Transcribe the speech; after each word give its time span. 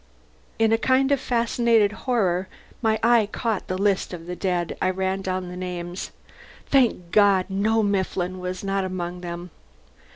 In 0.57 0.71
a 0.71 0.79
kind 0.79 1.11
of 1.11 1.19
fascinated 1.19 1.91
horror 1.91 2.47
my 2.81 2.99
eye 3.03 3.29
caught 3.31 3.67
the 3.67 3.77
list 3.77 4.13
of 4.13 4.25
the 4.25 4.35
dead. 4.35 4.75
I 4.81 4.89
ran 4.89 5.21
down 5.21 5.49
the 5.49 5.55
names. 5.55 6.09
Thank 6.65 7.11
God, 7.11 7.45
no, 7.49 7.83
Mifflin 7.83 8.39
was 8.39 8.63
not 8.63 8.83
among 8.83 9.21
them. 9.21 9.51